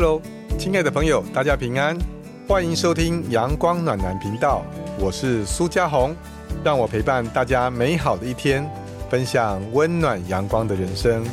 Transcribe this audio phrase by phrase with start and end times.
[0.00, 0.22] Hello，
[0.56, 1.98] 亲爱的朋友，大家平安，
[2.46, 4.64] 欢迎收听阳光暖男频道，
[4.96, 6.14] 我是苏家红，
[6.62, 8.64] 让我陪伴大家美好的一天，
[9.10, 11.24] 分享温暖阳光的人生。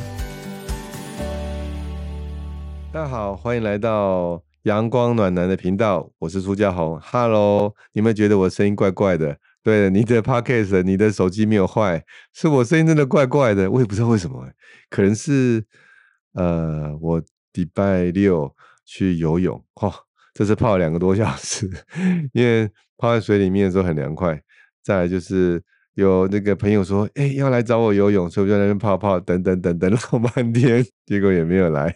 [2.92, 6.98] 大家好，欢迎来到阳光暖男的频道，我是苏家红。
[7.00, 9.38] Hello，你们觉得我声音怪怪的？
[9.62, 12.02] 对，你的 Podcast，你的手机没有坏，
[12.34, 14.44] 是我声音真的怪怪的，我也不知道为什么，
[14.90, 15.64] 可能是
[16.32, 17.22] 呃我。
[17.56, 18.54] 礼拜六
[18.86, 19.92] 去游泳，哇，
[20.32, 21.68] 这次泡了两个多小时，
[22.32, 24.40] 因为泡在水里面的时候很凉快。
[24.82, 25.60] 再来就是
[25.94, 31.92] 有那个朋友说，哎，要来找我游泳，所以我就在那边泡泡，等等等等老半天，结果也没有来。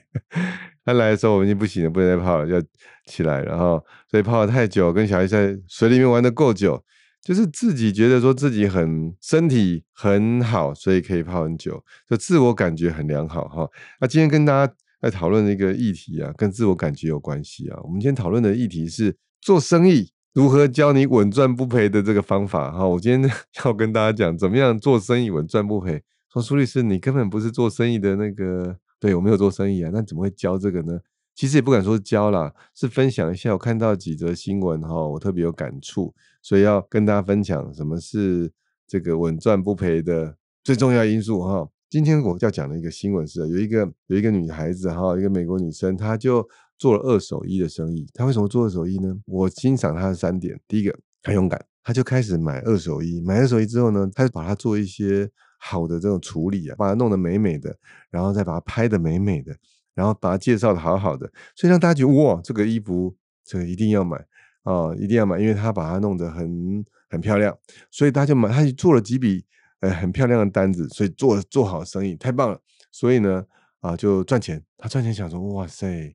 [0.85, 2.61] 他来的时候我们已经不行了，不能再泡了，要
[3.07, 3.41] 起来。
[3.45, 3.81] 然后
[4.11, 6.83] 所以泡了太久，跟小孩在水里面玩的够久，
[7.23, 13.69] 就是自己觉得说自己很身体很好，所以可以泡很久，就自我感觉很良好哈。
[14.01, 14.75] 那今天跟大家。
[15.01, 17.79] 在讨论的一个议题啊，跟自我感觉有关系啊。
[17.83, 22.87] 我们今天讨论的议题是做生意如何教你稳赚不赔的这个方法哈。
[22.87, 23.31] 我今天
[23.65, 26.03] 要跟大家讲，怎么样做生意稳赚不赔。
[26.33, 31.01] 说苏律师，你根本不是做生意的那个，对我没有做生意啊，那怎么会教这个呢？
[31.35, 38.53] 其实也不敢说教啦，是分享一下我看到几则新闻哈，我特别有感触，所以要跟大家分享什么是
[38.87, 41.69] 这个稳赚不赔的最重要因素哈。
[41.91, 48.09] 今天我要讲的一个新闻是，有一个有一个女孩子哈，一个美国女生，她就做了二手衣的生意。
[48.15, 49.13] 她为什么做二手衣呢？
[49.27, 50.57] 我欣赏她的三点。
[50.69, 53.21] 第一个，很勇敢，她就开始买二手衣。
[53.23, 57.77] 买二手衣之后呢，她就把它做一些好的这种处理啊，把它弄得美美的，
[58.09, 59.53] 然后再把它拍的美美的，
[59.93, 63.13] 然后把它介绍的好好的，所以让大家觉得哇，这个衣服
[63.45, 64.17] 这个一定要买
[64.63, 67.59] 啊，一定要买，因为她把它弄得很很漂亮，
[67.91, 68.49] 所以大家就买。
[68.49, 69.45] 她就做了几笔。
[69.81, 72.61] 呃，很漂亮的单子，所以做做好生意太棒了。
[72.93, 73.45] 所以呢，
[73.81, 74.63] 啊，就赚钱。
[74.77, 76.15] 他赚钱想说，哇塞，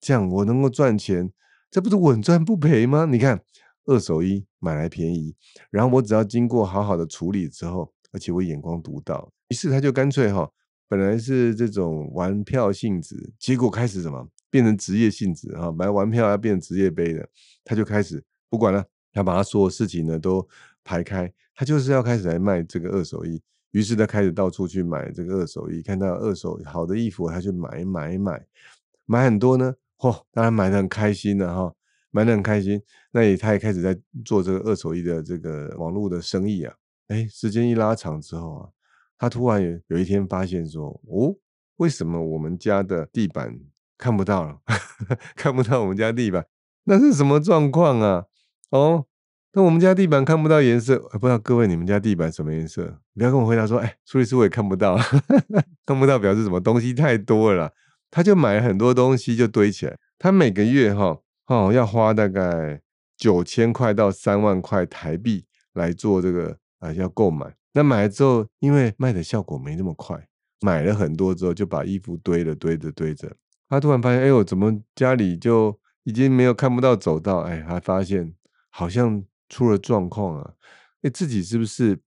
[0.00, 1.30] 这样我能够赚钱，
[1.70, 3.06] 这不是稳赚不赔吗？
[3.06, 3.42] 你看，
[3.84, 5.34] 二手衣买来便宜，
[5.70, 10.50] 然后我只要经过好好的处理之后，而且我眼光独到，于是他就干脆哈，
[10.88, 17.28] 本来是这种玩票性质，结果开始什么变成职业性质啊，买玩票要变成职业杯的，
[17.64, 20.46] 他就开始不管了，他把他所有事情呢都
[20.86, 21.30] 排开。
[21.58, 28.46] 他就是要开始来卖这个二手衣，于是他开始到处去买这个二手衣，看到二手好的衣服，他去买买买，
[29.06, 31.72] 买很多呢，嚯，当然买的很开心的哈，
[32.10, 32.80] 买的很开心。
[33.10, 36.74] 那也他也开始在做这个二手衣的这个网络的生意啊。
[37.08, 38.68] 哎，时间一拉长之后啊，
[39.18, 41.34] 他突然有有一天发现说，哦，
[41.76, 43.58] 为什么我们家的地板
[43.96, 44.60] 看不到了？
[45.34, 46.44] 看不到我们家地板，
[46.84, 48.26] 那是什么状况啊？
[48.70, 49.06] 哦。
[49.56, 52.98] 那我们家地板看不到颜色，不知道各位你们家地板什么颜色？
[53.14, 54.98] 不要跟我回答说，哎，苏律师我也看不到，
[55.86, 57.72] 看不到表示什么东西太多了，
[58.10, 59.96] 他就买很多东西就堆起来。
[60.18, 62.82] 他每个月哈哦要花大概
[63.16, 67.54] 九千块到三万块台币来做这个啊要购买。
[67.72, 70.28] 那买了之后，因为卖的效果没那么快，
[70.60, 73.34] 买了很多之后就把衣服堆了堆着堆着。
[73.70, 77.38] 他突然发现，哎呦，怎么家里就已经没有看不到走道？
[77.38, 78.34] 哎，他发现
[78.68, 79.24] 好像。
[79.48, 80.52] 出了状况啊！
[81.02, 81.98] 哎，自己是不是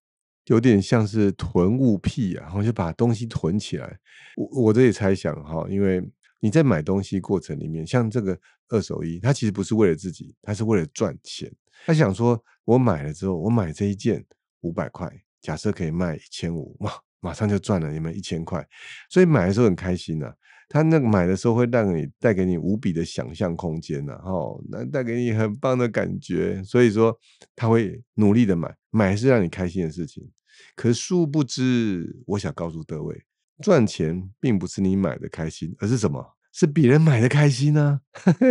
[0.46, 2.44] 有点像是囤物癖啊？
[2.44, 4.00] 然后就把东西囤起来。
[4.36, 6.04] 我我这里猜想哈，因为
[6.40, 8.40] 你在买东西过程里面，像这个
[8.70, 11.52] 二手衣，它其实不是为了自己，它是为了赚钱。
[11.86, 14.26] 他想说，我买了之后，我买这一件
[14.62, 15.10] 五百块，
[15.42, 18.68] 假设可以卖一千五，哇，马上就赚了你们一千块，
[19.10, 20.34] 所以买的时候很开心呐。
[20.72, 27.18] 他那个买的时候会让你带给你无比的想象空间呐，哦，那带给你很棒的感觉，所以说
[27.56, 30.30] 他会努力的买，买是让你开心的事情。
[30.76, 33.24] 可殊不知，我想告诉各位，
[33.64, 36.36] 赚钱并不是你买的开心，而是什么？
[36.54, 38.02] 是别人买的开心呢？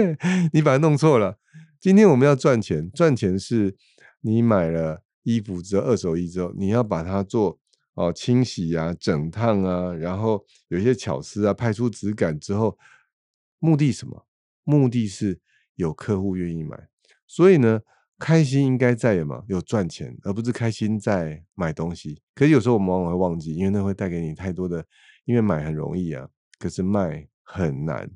[0.52, 1.38] 你把它弄错了。
[1.80, 3.76] 今天我们要赚钱，赚钱是
[4.22, 7.60] 你买了衣服之后，二手衣之后，你要把它做。
[7.98, 12.78] 哦，清洗啊，整烫啊，然后有一些巧思啊，拍出质感之后，
[13.58, 14.24] 目的什么？
[14.62, 15.40] 目的是
[15.74, 16.88] 有客户愿意买，
[17.26, 17.80] 所以呢，
[18.16, 19.44] 开心应该在什么？
[19.48, 22.22] 有赚钱，而不是开心在买东西。
[22.36, 24.86] 可是有时候我们往往会忘记，因为那会带给你太多的，
[25.24, 26.28] 因为买很容易啊，
[26.60, 28.08] 可是卖很难。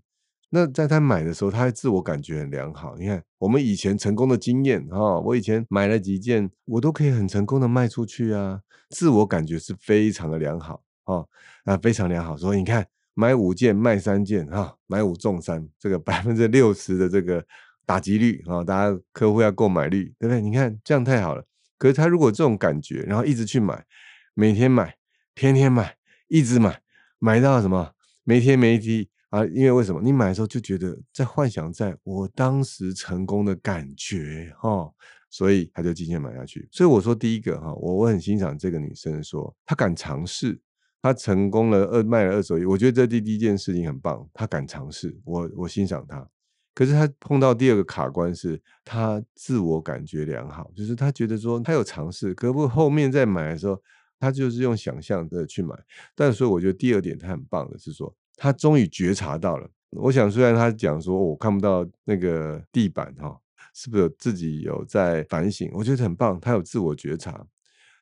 [0.54, 2.94] 那在他买的时候，他自我感觉很良好。
[2.99, 8.60] 你看，我们以前成功的经验哈，我以前买了几件，我都可以很成功的卖出去啊，
[8.90, 11.25] 自我感觉是非常的良好啊，
[11.64, 12.37] 啊，非常良好。
[12.37, 17.43] 所以你看，买五件卖三件哈，买五中三，这个百分之六十的这个
[17.87, 20.43] 打击率啊，大家客户要购买率，对不对？
[20.43, 21.43] 你看这样太好了。
[21.78, 23.87] 可是他如果这种感觉，然后一直去买，
[24.34, 24.96] 每天买，
[25.34, 25.96] 天天买，
[26.28, 26.82] 一直买，
[27.19, 27.93] 买到什么？
[28.25, 29.08] 没天没地。
[29.32, 29.99] 啊，因为为什么？
[30.02, 34.93] 你买的时候就觉得在幻想在我当时成功的感觉哈，
[35.31, 36.69] 所以他就进去买下去。
[36.70, 40.61] 所以我说第一个哈，我我很欣赏这个女生说她敢尝试，
[41.00, 46.29] 她成功了二卖了二手衣，我觉得这第第一件事情很棒，她敢尝试，我我欣赏她。
[46.75, 53.81] 可是她碰到第二个卡关是，她自我感觉良好，就是她觉得说她有尝试，可不后面再买的时候，
[54.20, 55.75] 她就是用想象的去买。
[56.14, 58.14] 但所以我觉得第二点她很棒的是说。
[58.42, 59.70] 他终于觉察到了。
[59.90, 63.38] 我想，虽然他讲说我看不到那个地板哈，
[63.72, 65.70] 是不是自己有在反省？
[65.72, 67.46] 我觉得很棒，他有自我觉察。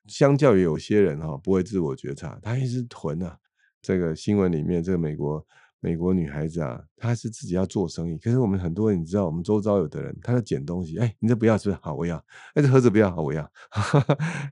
[0.07, 3.37] 相较于有些人哈，不会自我觉察，他一直囤啊。
[3.83, 5.47] 这个新闻里面，这个美国
[5.79, 8.17] 美国女孩子啊，她是自己要做生意。
[8.17, 10.99] 可是我们很多人，你知道，我们周遭有的人，他在捡东西。
[10.99, 11.81] 哎，你这不要是不是？
[11.83, 12.17] 好，我要。
[12.55, 13.43] 哎，这盒子不要，好，我要。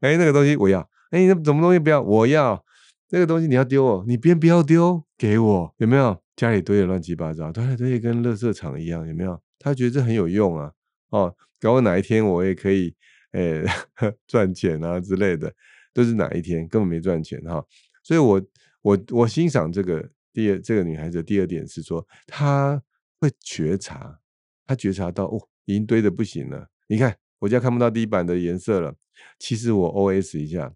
[0.02, 0.80] 哎，那个东西我要。
[1.12, 2.02] 哎，那什么东西不要？
[2.02, 2.62] 我要。
[3.10, 6.22] 那个东西你要丢哦，你别不要丢，给我有没有？
[6.36, 9.40] 家里堆的乱七八糟，堆堆跟垃圾场一样，有没有？
[9.58, 10.72] 他觉得这很有用啊，
[11.10, 12.94] 哦，搞我哪一天我也可以，
[13.32, 13.64] 诶，
[14.28, 15.52] 赚钱啊之类的，
[15.92, 17.64] 都是哪一天根本没赚钱哈。
[18.04, 18.40] 所以，我
[18.82, 22.80] 我我欣赏这个第二这个女孩子第二点是说，她
[23.20, 24.20] 会觉察，
[24.64, 26.68] 她觉察到哦，已经堆的不行了。
[26.86, 28.94] 你看我家看不到地板的颜色了，
[29.40, 30.72] 其实我 O S 一下，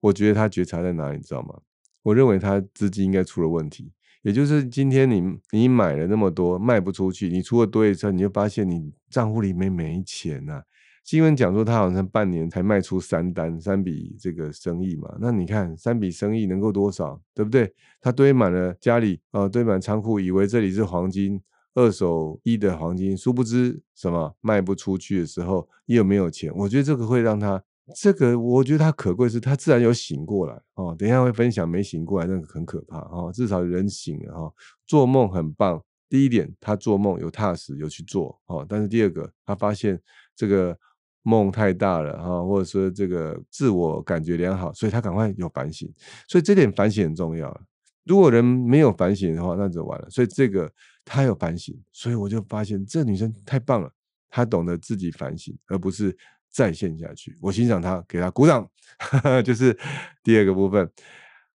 [0.00, 1.58] 我觉得她觉察在哪里，你知道吗？
[2.06, 3.90] 我认为他资金应该出了问题，
[4.22, 5.20] 也就是今天你
[5.50, 10.62] 你买了那么多卖不出去，你出了多一车，你就发现你账户里面没钱呐。
[11.02, 17.74] 新闻讲说他好像半年才卖出三单三笔这个生意嘛，那你看三笔生意能够多少，对不对？
[18.00, 21.40] 他堆满了家里啊，堆满仓库，以为这里是黄金
[21.74, 26.52] 二手一的黄金，殊不知什么卖不出去的时候又没有钱。
[26.54, 27.64] 我觉得这个会让他。
[27.94, 30.94] 这个我觉得他可贵是，他自然有醒过来哦。
[30.98, 33.30] 等一下会分享没醒过来那个很可怕哦。
[33.32, 34.52] 至少人醒了哈，
[34.86, 35.80] 做梦很棒。
[36.08, 38.66] 第一点，他做梦有踏实有去做哦。
[38.68, 40.00] 但是第二个，他发现
[40.34, 40.76] 这个
[41.22, 45.88] 梦太大了哈，或者说这个自我感觉良好，所以他赶快有反省。
[46.28, 47.60] 所以这点反省很重要。
[48.04, 50.10] 如果人没有反省的话，那就完了。
[50.10, 50.72] 所以这个
[51.04, 53.92] 他有反省，所以我就发现这女生太棒了，
[54.28, 56.16] 她懂得自己反省，而不是。
[56.56, 58.66] 再现下去，我欣赏他，给他鼓掌，
[59.44, 59.78] 就是
[60.22, 60.90] 第二个部分，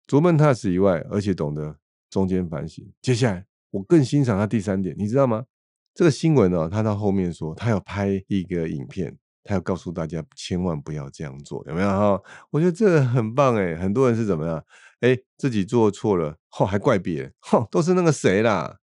[0.06, 1.76] 逐梦踏实以外，而且懂得
[2.12, 2.88] 中间反省。
[3.02, 5.46] 接下来，我更欣赏他第三点，你知道吗？
[5.96, 12.22] 这个新闻呢，他到后面说，他要拍一个影片，他要告诉大家千万不要这样做，有没有哈？
[12.52, 14.64] 我觉得这个很棒哎，很多人是怎么样？
[15.00, 18.78] 哎，自己做错了，吼还怪别人，吼都是那个谁啦，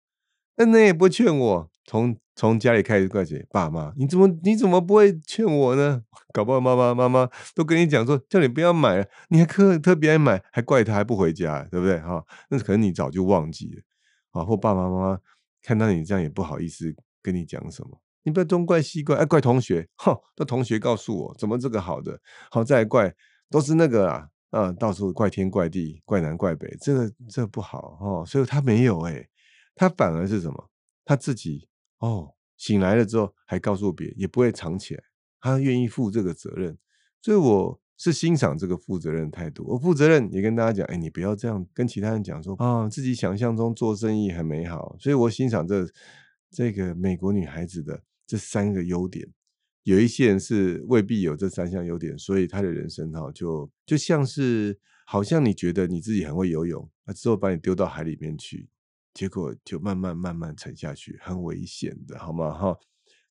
[0.57, 2.17] 那那也不劝我从。
[2.41, 3.45] 从家里开始怪谁？
[3.51, 6.01] 爸妈，你怎么你怎么不会劝我呢？
[6.33, 11.99] 搞不好妈妈妈妈都跟你讲说，叫你不要买了，你还特特别爱买，还怪他还不回家，对不对？
[11.99, 13.83] 哈，那可能你早就忘记了
[14.31, 14.45] 啊。
[14.45, 15.19] 或爸爸妈妈
[15.65, 22.21] 看到你这样也不好意思跟你讲什么，你不要东怪西怪，哎，怪同学，哈，那同学告诉我怎么这个好的，
[22.53, 23.13] 好再怪
[23.51, 28.25] 都是那个啊，啊，到处怪天怪地，怪南怪北，这个这不好哦。
[28.25, 29.27] 所以他没有哎，
[29.75, 30.71] 他反而是什么？
[31.05, 31.68] 他自己。
[31.99, 35.03] 哦，醒来了之后还告诉别人，也不会藏起来，
[35.41, 36.77] 他愿意负这个责任，
[37.21, 39.65] 所以我是欣赏这个负责任态度。
[39.67, 44.97] 我负责任也跟大家讲，哎，你不要这样跟其他人讲说啊，自己想象中做生意很美好。
[45.01, 45.89] 所以我欣赏这
[46.51, 49.29] 这个美国女孩子的这三个优点。
[49.83, 58.69] 有一些人是未必有这三项优点，所以他的人生哈就就像是好像你觉得你自己很会游泳，那之后把你丢到海里面去。
[59.19, 62.57] 结果就慢慢慢慢沉下去，很危险的，好吗？
[62.57, 62.79] 哈，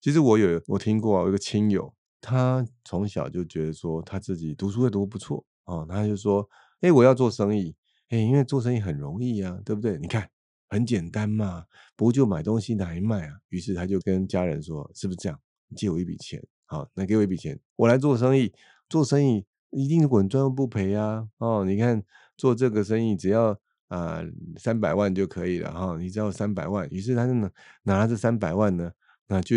[0.01, 6.45] 其实我有我听过，有一个亲友，他从小就觉得说他自己读书会读不错哦，他就说，
[6.81, 7.73] 哎，我要做生意，
[8.09, 9.97] 哎，因为做生意很容易啊，对不对？
[9.97, 10.29] 你看
[10.67, 11.63] 很简单嘛，
[11.95, 13.35] 不就买东西拿来卖啊？
[13.47, 15.39] 于是他就跟家人说，是不是这样？
[15.73, 18.51] 借我一笔钱，好，那给我一笔钱，我来做生意，
[18.89, 21.29] 做生意一定稳赚不赔啊！
[21.37, 22.03] 哦，你看
[22.35, 23.57] 做这个生意只要。
[23.87, 24.21] 啊，
[24.57, 27.49] 三百万就可以了哈，你只要三百万，于是他就拿
[27.83, 28.91] 拿了这三百万呢，
[29.27, 29.55] 那就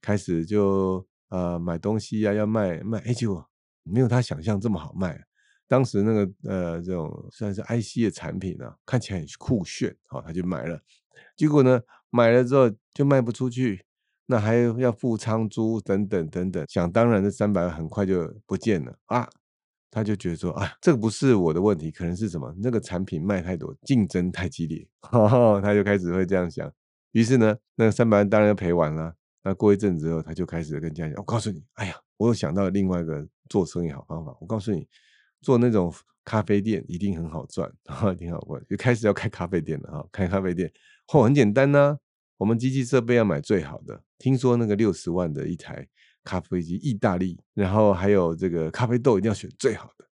[0.00, 3.46] 开始就呃买东西呀，要卖卖，哎，结果
[3.82, 5.24] 没有他想象这么好卖。
[5.68, 10.80] 当时那个呃这种算是 IC 的产品呢，看起来很酷炫，好，他就买了。
[11.36, 11.80] 结果呢，
[12.10, 13.84] 买了之后就卖不出去，
[14.26, 19.28] 那还要付仓租等等等等，想当然这三百万很快就不见了啊。
[19.90, 22.54] 他就觉得说，啊，这个不是我的问题，可能是什么？
[22.62, 26.70] 那个产品卖太多，竞争太激烈，哈他就开始会这样想。
[27.12, 29.14] 于是呢，那三百万当然赔完了。
[29.42, 34.36] 那过一阵之后，他就开始跟家人讲：“我告诉你，哎呀，我又想到另外一个做生意好方法。
[34.40, 34.86] 我告诉你，
[35.40, 40.70] 做那种咖啡店一定很好赚，哈，挺好赚，就开始要开咖啡店了哈，开咖啡店，
[41.06, 41.96] 嚯，很简单呐，
[42.38, 45.86] 我们机器设备要买最好的，听说那个六十万的一台
[46.26, 50.04] 咖啡机，意大利，然后还有这个咖啡豆一定要选最好的，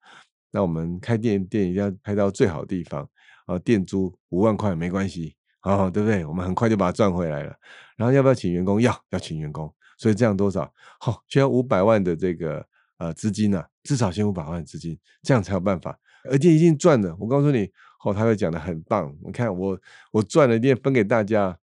[0.53, 3.07] 那我们开店店一定要开到最好的地方，
[3.47, 6.25] 啊，店租五万块没关系，啊，对不对？
[6.25, 7.55] 我们很快就把它赚回来了，
[7.97, 8.81] 然后要不要请员工？
[8.81, 10.73] 要，要请员工，所以这样多少？
[11.01, 12.65] 好，需要五百万的这个。
[12.97, 15.99] 呃，资金呢，至少先五百万的资金，这样才有办法。
[16.31, 17.69] 而且一定赚的，我告诉你，
[18.05, 19.13] 哦，他会讲的很棒。
[19.27, 19.77] 你看我，
[20.13, 21.59] 我赚了一定分给大家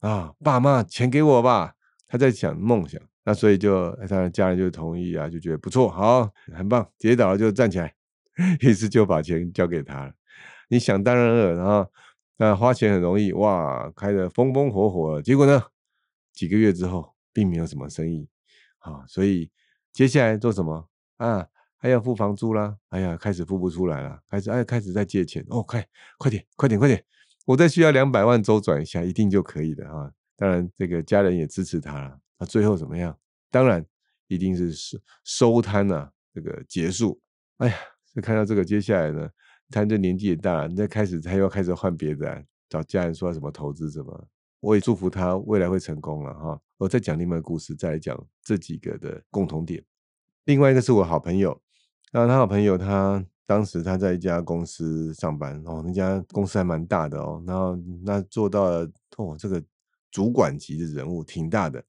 [0.00, 1.74] 啊，爸妈钱给我吧。
[2.08, 6.88] 他在想梦想，那所以就他的家人就同意啊，就觉得不错，好，很棒。
[6.98, 7.94] 跌倒了就站起来，
[8.60, 10.12] 于是就把钱交给他了。
[10.68, 11.86] 你想当然了，然后
[12.36, 15.20] 那花钱很容易，哇，开的风风火火。
[15.22, 15.62] 结果呢，
[16.32, 18.28] 几个月之后，并没有什么生意
[18.78, 19.50] 啊，所以。
[19.92, 20.88] 接下来做什么
[21.18, 21.46] 啊？
[21.76, 22.74] 还要付房租啦！
[22.88, 25.86] 哎呀，开始付不出来了，开始哎，开始在借钱哦，快
[26.16, 27.04] 快点，快点，快点！
[27.44, 30.10] 我再需要两百万周转一下，一定就可以的啊！
[30.34, 32.18] 当然，这个家人也支持他了。
[32.42, 33.16] 那最后怎么样？
[33.52, 33.86] 当然
[34.26, 37.20] 一定是收收摊呐，这个结束。
[37.58, 37.76] 哎呀，
[38.12, 39.30] 就看到这个，接下来呢，
[39.70, 44.28] 他这年纪也大了，你再开始他又要开始换别的，找家人说什么投资什么。
[44.58, 46.60] 我也祝福他未来会成功了哈。
[46.78, 49.80] 我再讲另外一个故事，再来讲这几个的共同点。
[50.46, 51.62] 另外一个是我好朋友，
[52.12, 59.62] 那他好朋友他当时他在一家公司上班哦，那家公司还蛮大的哦，然后那做到了哦这个
[60.10, 61.80] 主管级的人物挺大的。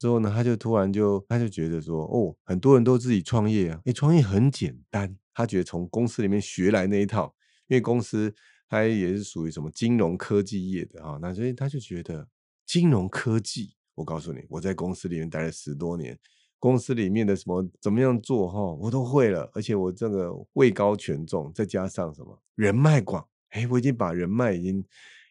[0.00, 5.16] 之后呢，他就突然就他就觉得说哦，很多人都自己创业啊，哎，创业很简单。
[5.32, 7.32] 他觉得从公司里面学来那一套，
[7.68, 8.34] 因为公司。
[8.72, 11.18] 他也是属于什么金融科技业的哈？
[11.20, 12.28] 那所以他就觉得
[12.64, 16.16] 金融科技，我告诉你，我在公司里面待了十多年，
[16.60, 24.84] 公司里面的什么怎么样做哈，我都会了，而且我这个位高权重，再加上什么人脉广，哎，我已经把人脉已经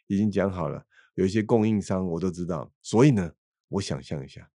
[0.08, 0.84] 已经讲好了，
[1.16, 3.32] 有一些供应商我都知道，所以呢，
[3.70, 4.50] 我想象一下，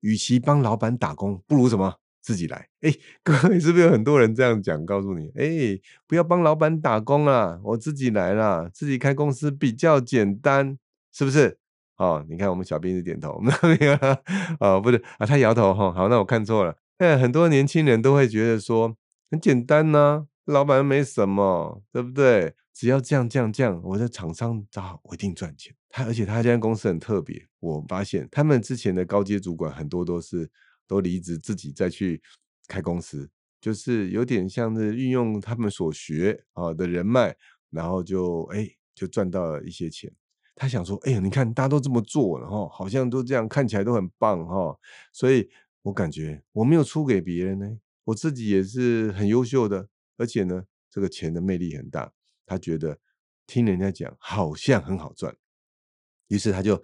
[0.00, 1.96] 与其帮老板打工，不如什么？
[2.22, 2.92] 自己来，哎，
[3.22, 4.84] 各位是不是有很多人这样讲？
[4.84, 10.76] 告诉你，哎，不要帮老板打工啊，我自己来啦，自己开公司比较简单，
[11.10, 11.56] 是不是？
[11.96, 14.22] 哦，你看我们小兵是点头，那个
[14.60, 15.90] 哦，不是啊，他摇头哈。
[15.92, 16.76] 好，那我看错了。
[16.98, 18.94] 哎，很多年轻人都会觉得说
[19.30, 22.54] 很简单呢，老板没什么，对不对？
[22.74, 25.74] 只要这样这样这样，我在厂商找我一定赚钱。
[25.90, 30.50] 他而且他家公司很特别，我发现他们之前的高阶主管很多都是。
[30.90, 32.20] 都离职，自己再去
[32.66, 33.30] 开公司，
[33.60, 37.32] 就是有点像是运用他们所学啊的人脉，
[37.70, 40.12] 然后就哎就赚到了一些钱。
[40.56, 44.76] 他想说，哎呀，你看大家都这么做，然后好像都这样，看起来都很棒哈。
[45.12, 45.48] 所以
[45.82, 52.12] 我感觉我没有出给别人呢，我自己也是很优秀的，而且呢，这个钱的魅力很大。
[52.44, 52.98] 他觉得
[53.46, 55.36] 听人家讲好像很好赚，
[56.30, 56.82] 于是他就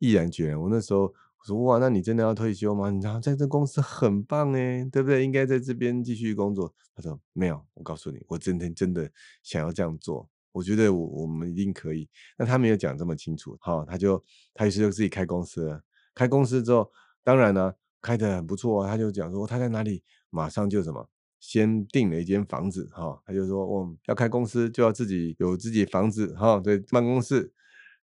[0.00, 0.60] 毅然决然。
[0.60, 1.14] 我那时候。
[1.40, 2.90] 我说哇，那你真的要退休吗？
[2.90, 5.22] 你知道在这公司很棒哎，对不对？
[5.24, 6.74] 应该在这边继续工作。
[6.96, 9.08] 他说没有，我告诉你，我真的真的
[9.44, 10.28] 想要这样做。
[10.50, 12.08] 我觉得我我们一定可以。
[12.36, 14.20] 那他没有讲这么清楚，好，他就
[14.52, 15.80] 他于是就自己开公司了。
[16.12, 16.90] 开公司之后，
[17.22, 18.84] 当然呢，开的很不错。
[18.84, 23.22] 他就讲说他在哪里，马上就什么，先订了一间房子哈。
[23.24, 27.52] 他就说我要开公司就要自己有自己房子哈，对，办公室。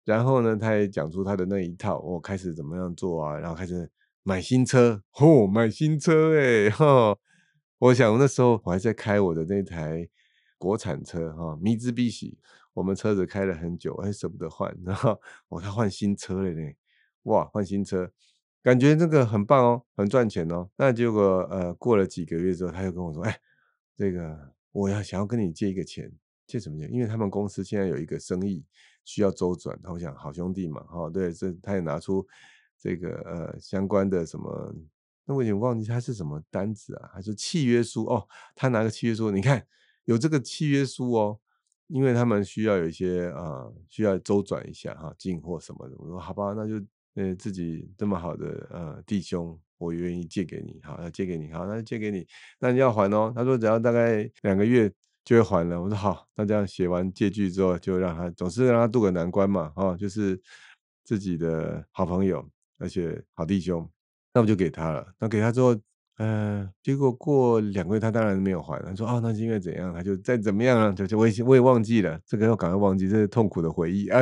[0.05, 3.39] 然后呢，他也讲出他的那一套，我开始怎么样做啊？
[3.39, 3.91] 然后开始
[4.23, 7.17] 买新车，嚯，买新车哎，哈！
[7.79, 10.07] 我想那时候我还在开我的那台
[10.59, 12.39] 国产车哈，米兹必喜，
[12.75, 15.19] 我们车子开了很久，还舍不得换，然后
[15.49, 16.73] 我要换新车了呢，
[17.23, 18.11] 哇，换新车，
[18.63, 20.69] 感觉这个很棒哦，很赚钱哦。
[20.77, 23.39] 那结果呃，过了几个月之后，他又跟我说，哎，
[23.97, 26.13] 这个我要想要跟你借一个钱，
[26.47, 26.93] 借什么钱？
[26.93, 28.63] 因为他们公司现在有一个生意。
[29.05, 32.27] 需要周转，他想好兄弟嘛，哈，对，这他也拿出
[32.79, 34.75] 这个呃相关的什么，
[35.27, 39.67] 那我已经忘记他是什么单子啊，还是契约书哦，他拿个契约书，你看
[40.05, 41.39] 有这个契约书哦，
[41.87, 46.75] 因为他们需要有一些啊需要周转一下哈，进货什么的，我说好吧，那就
[47.15, 52.27] 呃自己这么好的呃弟兄，我愿意借给你，好，要借给你，好，那就借给你，
[52.59, 54.91] 那你要还哦，他说只要大概两个月。
[55.25, 55.81] 就会还了。
[55.81, 60.41] 我说好，那这样写完借据之后，就让他总是让他渡个难关嘛，哦，就是
[61.03, 62.47] 自己的好朋友，
[62.79, 63.89] 而且好弟兄，
[64.33, 65.07] 那我就给他了。
[65.19, 65.75] 那给他之后，
[66.19, 68.81] 呃，结果过两个月，他当然没有还。
[68.83, 69.93] 他说哦，那是因为怎样？
[69.93, 74.21] 他就再怎么样啊，就就我也我也忘记了，这个要赶快忘记，这是痛苦的回忆啊！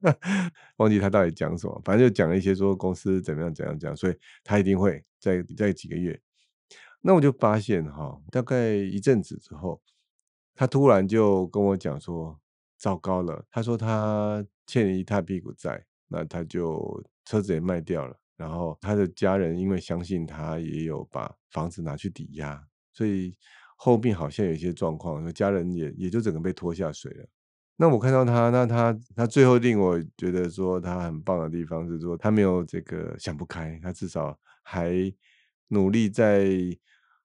[0.78, 6.18] 忘记他到底讲什么，反正就讲了一些说公司怎么样怎样讲，所以他一定会在在几个月。
[7.02, 9.80] 那我就发现哈，大概一阵子之后，
[10.54, 12.38] 他突然就跟我讲说
[12.78, 23.34] ：“糟糕了！”他说他欠了一大屁股债，那他就车子也卖掉了，然后他的家人因为相信他，也有把房子拿去抵押，所以
[23.76, 27.26] 后面好像有一些状况，家人也也就整个被拖下水了。
[27.76, 35.10] 那我看到他，那他他最后令我觉得说他很棒的地方是说他没有这个想不开，他至少还
[35.68, 36.46] 努力在。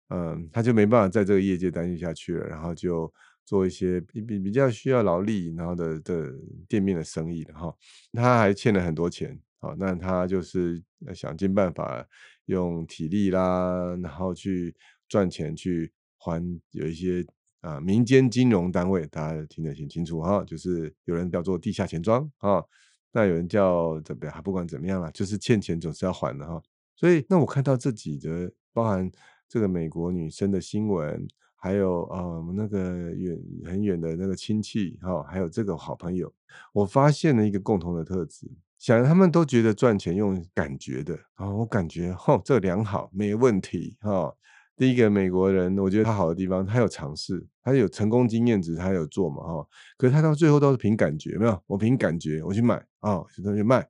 [0.09, 3.11] 嗯，他就没办法在这个业界待下去了，然后就
[3.43, 6.31] 做一些比比比较需要劳力，然后的的
[6.67, 7.75] 店面的生意的哈。
[8.13, 10.79] 他还欠了很多钱，好，那他就是
[11.15, 12.07] 想尽办法
[12.45, 14.75] 用体力啦，然后去
[15.09, 17.25] 赚钱去还有一些
[17.61, 22.63] 啊民间金融单位，大家听得很清楚哈，就是有人叫做地下钱庄啊，
[23.11, 24.43] 那有人叫怎么样？
[24.43, 26.61] 不管怎么样了，就是欠钱总是要还的哈。
[26.95, 29.11] 所以那我看到这几则包含。
[29.47, 36.31] 这个美国女生的新闻，还有呃那个远很远的那个亲戚哈，还有这个好朋友，
[36.73, 44.35] 我发现了一个共同的特质，想他们都觉得赚钱用感觉的啊，我感觉哈这良好没问题哈。
[44.77, 49.67] 第一个美国人，我觉得他好的地方，他有尝试，他有成功经验值，他有做嘛哈。
[49.97, 53.87] 可是他到最后都是凭感觉，没有我凭感觉我去买啊，去去卖。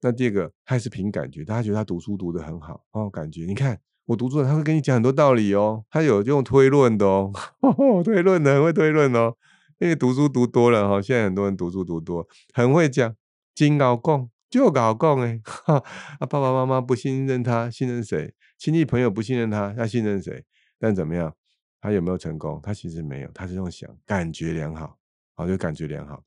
[0.00, 3.78] 那第二个他也是凭感觉，大家觉得他读书读得很好哦，感觉你看。
[4.06, 5.84] 我读书，他会跟你讲很多道理哦。
[5.90, 7.32] 他有用推论的哦，
[8.04, 9.34] 推论的很会推论哦。
[9.78, 13.14] 因为读书读多了哈，现在很多人读书读多，很会讲，
[13.54, 15.40] 金搞共就搞共哎。
[15.66, 18.34] 啊，爸爸妈妈不信任他，信任谁？
[18.58, 20.44] 亲戚朋友不信任他，他信任谁？
[20.78, 21.34] 但怎么样？
[21.80, 22.60] 他有没有成功？
[22.62, 24.98] 他其实没有，他是用想，感觉良好，
[25.34, 26.22] 好就感觉良好。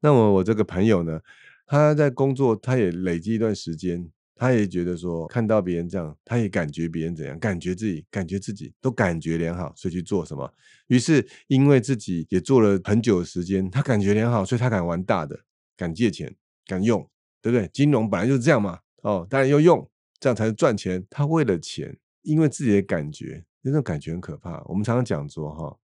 [0.00, 1.20] 那么我这个朋友呢，
[1.66, 4.08] 他在工作，他也累积一段时间。
[4.38, 10.54] 他也觉得说，看到别人这样，他也感觉别人怎样，感觉自己，感觉自己都感觉良好，所以去做什么。
[10.86, 15.36] 于是，因为自己也做了很久的时间，他感觉良好，所以他敢玩大的，
[15.76, 16.32] 敢借钱，
[16.66, 17.00] 敢用，
[17.42, 17.68] 对不对？
[17.72, 18.78] 金融本来就是这样嘛。
[19.02, 19.90] 哦，当然要用，
[20.20, 21.04] 这样才能赚钱。
[21.10, 24.62] 他为了钱，因为自己的感觉，那种感觉很可怕。
[24.66, 25.76] 我们常常讲说，哈，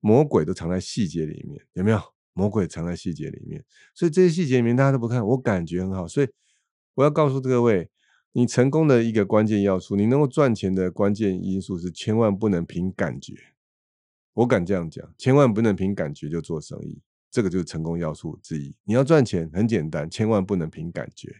[0.00, 2.00] 魔鬼都藏在细节里面，有没有？
[2.32, 3.62] 魔鬼藏在细节里面，
[3.94, 6.28] 所以这些细节里面大家都不看，我感觉很好，所以
[6.94, 7.88] 我要告诉各位。
[8.32, 13.34] 你成功的一个关键要素，你能够赚钱的关键因素是千万不能凭感觉。
[14.34, 18.74] 我敢这样讲，千万不能凭感觉就做生意，这个就是成功要素之一。
[18.84, 21.34] 你要赚钱很简单，千万不能凭感觉。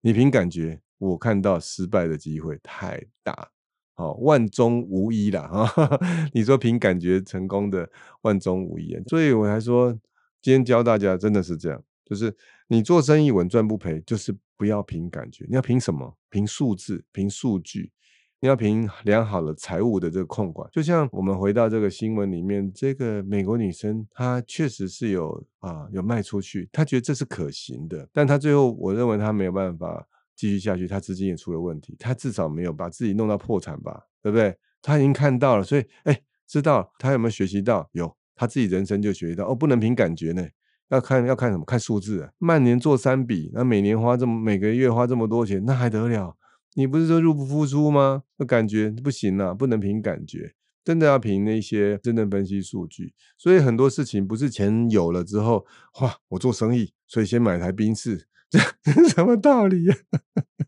[0.00, 3.50] 你凭感觉，我看到失败的机会太大，
[3.92, 5.46] 好万中无一啦。
[5.46, 6.00] 哈。
[6.32, 7.90] 你说凭感觉成功的
[8.22, 9.92] 万中无一，所以我还说
[10.40, 12.36] 今天教大家真的是这样，就是
[12.68, 14.36] 你做生意稳赚不赔，就是。
[14.56, 16.16] 不要凭感觉，你要凭什么？
[16.30, 17.90] 凭数字，凭数据，
[18.38, 20.66] 你要凭良好的财务的这个控管。
[20.70, 34.56] 就像我们回到这个新闻里面，这个美国女生她确实是有啊有卖出去，她觉得这是可行的，但她最后我认为她没有办法继续下去，她资金也出了问题，她至少没有把自己弄到破产吧，对不对？
[34.80, 37.90] 她已经看到了，所以哎，知道她有没有学习到？
[37.90, 40.46] 有，她自己人生就学习到哦，不能凭感觉呢。
[40.90, 41.64] 要看要看什么？
[41.64, 42.30] 看数字啊！
[42.38, 46.36] 半年做三笔，那每年花这么每个月花这么多钱，那还得了？
[46.74, 48.24] 你不是说入不敷出吗？
[48.36, 53.14] 那感觉不行啊，不能凭感觉，真的要凭那些真正分析数据。
[53.38, 55.64] 所以很多事情不是钱有了之后，
[56.00, 58.58] 哇，我做生意，所以先买台宾士，这
[58.92, 59.96] 是什么道理呀？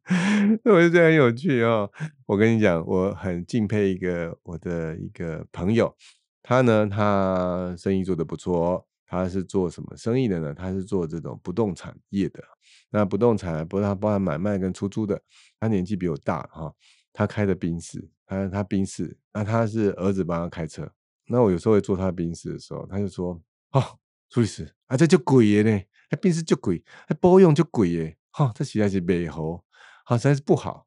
[0.64, 1.90] 我觉得很有趣哦。
[2.26, 5.94] 我跟你讲，我很敬佩一个我的一个朋友，
[6.42, 8.86] 他呢，他生意做得不错。
[9.06, 10.52] 他是做什么生意的呢？
[10.52, 12.42] 他是做这种不动产业的。
[12.90, 15.20] 那不动产不他包含买卖跟出租的。
[15.60, 16.72] 他年纪比我大哈，
[17.12, 20.90] 他开的宾士，他他宾士，那他是儿子帮他开车。
[21.28, 23.40] 那我有时候会坐他宾士的时候，他就说
[23.72, 23.82] ：“哦，
[24.28, 29.64] 苏律师，啊这就贵耶呢，那宾士就贵，那包用就贵耶，哈，这实在是美猴，
[30.04, 30.86] 好实在是不好。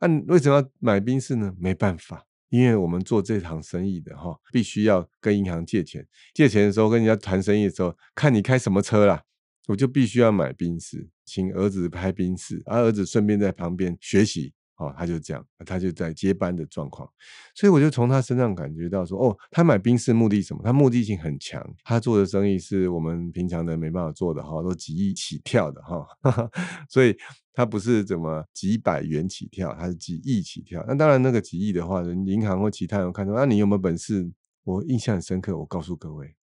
[0.00, 1.52] 那为什么要买宾士呢？
[1.58, 6.06] 没办法。”因为我们做这行生意的哈，必须要跟银行借钱。
[6.34, 9.22] 借钱的时候跟人家谈生意的时候，看你开什么车啦，
[9.66, 14.54] 我就必须要买宾士，请儿子拍宾士，而儿子顺便在旁边学习。
[14.78, 17.08] 哦，他就这样，他就在接班的状况，
[17.54, 20.62] 所以我就从他身上感觉到说，哦，他买冰室目的什么？
[20.64, 26.06] 他目的性很强，他做的生意是我们平常的没办法做的哈，都几亿起跳的哈，
[26.88, 27.16] 所以
[27.52, 30.84] 他不是怎么几百元起跳，他是几亿起跳。
[30.86, 34.30] 那当然，那个几亿的话，银行或其他人看到，那你有没有本事？
[34.62, 36.36] 我印象很深刻，我告诉各位，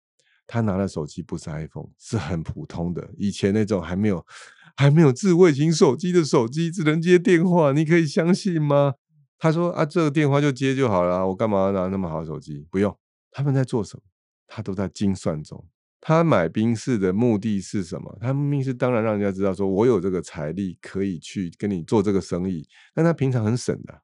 [0.46, 4.26] 他拿的手机不是 iPhone，是很普通的，以前那种还没有。
[4.76, 8.94] 还没有智慧型手机的手机只能接电话，你可以相信吗？
[9.38, 12.68] 他说啊，这个电话就接就好了，我干嘛要拿那么好的手机？
[12.70, 12.98] 不用，
[13.32, 14.04] 他们在做什么？
[14.48, 15.66] 他都在精算中。
[16.02, 18.18] 他买宾士的目的是什么？
[18.22, 24.02] 他明明是当然让人家知道说我有这个财力可以去跟你做这个生意，但他平常很省的，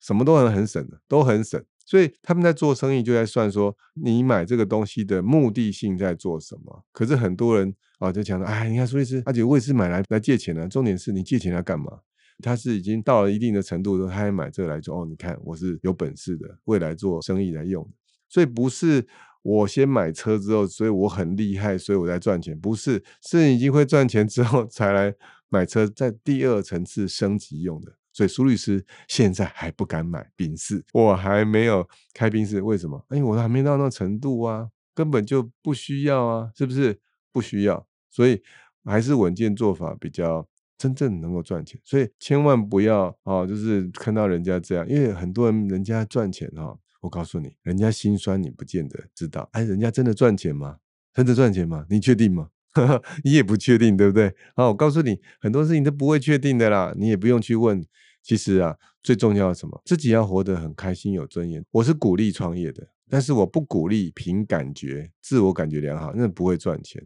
[0.00, 1.62] 什么都很很省的，都很省。
[1.90, 6.84] 所以他们在做生意就在算说你买这个东西的目的性在做什么。
[6.92, 11.98] 可是很多人啊就讲说，哎，你看苏律师，而且我也是买来来借钱的，重点是你借钱要干嘛？
[12.40, 15.02] 他是已经到了一定的程度之后，他还买这个来做。
[15.02, 17.84] 哦，你看我是有本事的，未来做生意来用。
[18.28, 19.04] 所以不是。
[19.42, 22.54] 我先买车之后，所以我很厉害，所以我在赚钱。
[22.60, 25.14] 不是，是你已经会赚钱之后才来
[25.48, 27.90] 买车，在第二层次升级用的。
[28.12, 33.04] 所以苏律师现在还不敢买宾士，我还没有开宾士，为什么？
[33.08, 36.98] 哎，我还没到那程度啊，根本就不需要啊，是不是？
[37.32, 38.42] 不需要，所以
[38.84, 41.80] 还是稳健做法比较真正能够赚钱。
[41.84, 46.76] 所以千万不要啊，就是看到人家这样，因为很多人人家赚钱哈。
[47.02, 49.48] 我告诉你，人家心酸，你不见得知道。
[49.52, 50.76] 哎，人家真的赚钱吗？
[51.14, 51.86] 真的赚钱吗？
[51.88, 52.50] 你确定吗？
[52.72, 54.34] 呵 呵你也不确定，对不对？
[54.54, 57.84] 好，我告诉你，很多事情都不会确定的啦，你也不用去问。
[58.22, 59.80] 其实啊，最重要的什么？
[59.84, 61.64] 自己要活得很开心、有尊严。
[61.70, 67.02] 我是鼓励创业的，但是我不鼓励凭感觉、自我感觉良好，那不会赚钱。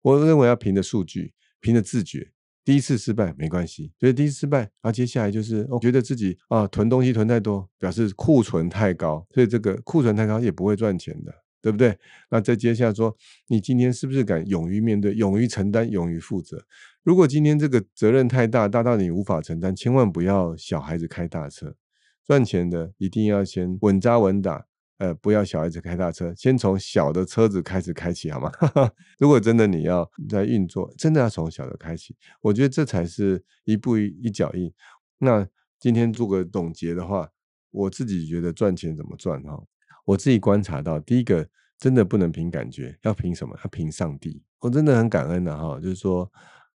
[0.00, 2.30] 我认为要凭着数据，凭着自觉。
[2.64, 11.98] 第一次失败没关系，所以第一次失败，然后接下来就是我觉得自己啊囤东西囤太多，表示库存太高，所以这个库存太高也不会赚钱的，对不对？
[12.28, 16.62] 那再接下来说，你今天是不是敢勇于面对、勇于承担、勇于负责？
[17.02, 21.74] 如果今天这个责任太大，大到你无法承担，千万不要小孩子开大车，
[22.22, 24.66] 赚钱的一定要先稳扎稳打。
[24.98, 28.52] 呃，不要小孩子开大车，先从小的车子开始开启，好吗？
[29.18, 34.70] 如果真的你要在运作，真的要从小的开启，我觉得这才是一步一一脚印。
[35.18, 35.48] 那
[35.80, 37.28] 今天做个总结的话，
[37.70, 39.64] 我自己觉得赚钱怎么赚哈？
[40.04, 41.46] 我自己观察到，第一个
[41.78, 43.56] 真的不能凭感觉，要凭什么？
[43.64, 44.42] 要凭上帝。
[44.60, 46.30] 我真的很感恩的哈，就是说，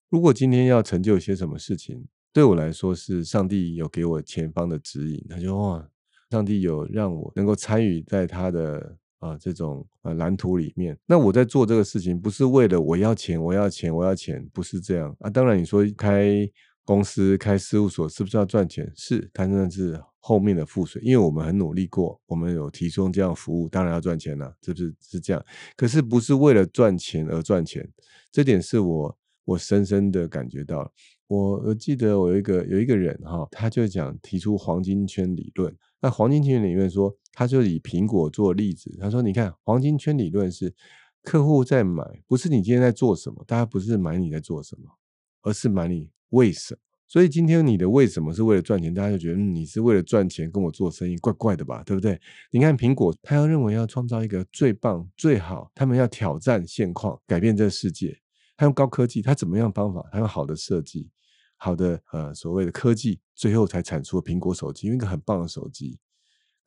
[0.09, 5.87] 如果今天要成就一些什么事情，对我来说是上帝有给我前方的指引，他就哇。
[6.29, 10.97] 上帝有让我能够参与在他的啊这种呃蓝图里面。
[11.05, 15.29] 那我在做这个事情，不是为了我要钱，我要钱，我要钱，不是这样啊。
[15.29, 16.45] 当然，你说开
[16.88, 18.89] 公司、开事务所是不是要赚钱？
[18.95, 21.02] 是，但那是后面的附水。
[21.04, 25.45] 因为我们很努力过，我们有提供这样服务，当然要赚钱了，是不是是这样？
[25.76, 27.86] 可是不是为了赚钱而赚钱，
[28.32, 30.89] 这点是我我深深的感觉到。
[31.28, 35.76] 我我记得我有一个有一个人哈，他就讲提出黄金圈理论。
[36.00, 38.95] 那黄金圈理论说，他就以苹果做例子。
[38.97, 40.73] 他说：“你看，黄金圈理论是
[41.21, 44.84] 客户在买，不是你今天在做什么，大家不是买你在做什么，
[45.41, 46.79] 而是买你为什么。
[47.07, 51.81] 所以今天你的为什么是为了赚钱，大家就觉得你是为了赚钱跟我做生意，怪怪的吧？
[51.85, 52.19] 对不对？
[52.51, 58.19] 你看苹果，他要认为要创造一个最棒、最好，他们要挑战现况，改变这个世界。
[58.57, 60.03] 他用高科技，他怎么样方法？
[60.11, 61.09] 他用好的设计。”
[61.59, 65.97] 好的，呃，所谓的科技，最后才产出苹果手机，一个很棒的手机。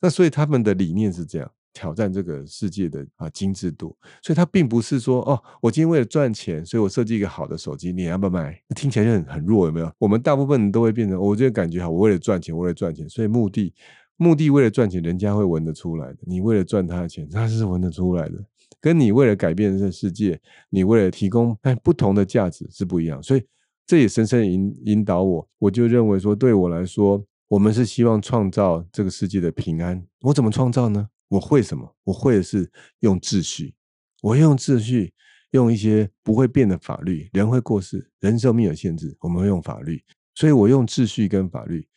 [0.01, 3.95] 那所以他们的理念是这样，挑战这个世界的啊精致度。
[4.21, 8.59] 所以他并不是说，哦，我今天为了赚钱，所以我设计一个好的手机，你要不要买？
[8.75, 9.91] 听起来就很很弱，有没有？
[9.97, 13.73] 我们大部分人都会变成，我这个感觉好，我为了赚钱，我为了赚钱，所以目的
[14.17, 16.17] 目的为了赚钱，人家会闻得出来的。
[16.25, 18.35] 你为了赚他的钱，他是闻得出来的。
[18.79, 23.21] 跟你为了改变这个世界，你为了提供哎不同的价值是不一样。
[23.21, 23.43] 所以。
[23.87, 30.01] 这也深深引引导我，我就认为说，对我来说，我们是希望创造这个世界的平安。
[30.21, 31.09] 我怎么创造呢？
[31.31, 31.95] 我会什么？
[32.03, 33.73] 我会的是用秩序，
[34.21, 35.13] 我用秩序，
[35.51, 37.29] 用一些不会变的法律。
[37.31, 40.03] 人会过世，人寿命有限制，我们会用法律。
[40.35, 41.87] 所以我用秩序跟法律，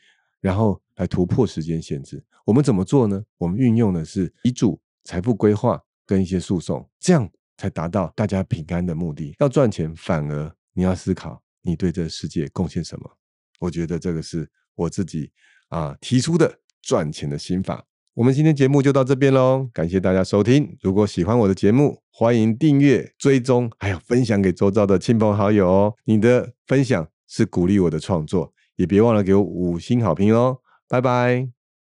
[0.40, 2.25] 然后来突破时间限制。
[2.44, 3.25] 我们怎么做呢？
[3.37, 9.35] 我们运用的是遗嘱、财富规划跟一些诉讼，这样才达到大家平安的目的。
[9.40, 11.42] 要赚钱，反而你要思考。
[11.62, 13.18] 你对这世界贡献什么？
[13.59, 15.33] 我觉得这个是我自己
[15.70, 17.85] 啊提出的赚钱的心法。
[18.14, 20.77] 我们今天节目就到这边喽，感谢大家收听。
[20.81, 25.94] 如果喜欢我的节目，欢迎订阅、追踪，还有分享给周遭的亲朋好友哦。
[26.05, 30.59] 你的分享是鼓励我的创作，也别忘了给我五星好评哦。
[30.88, 31.54] 拜拜。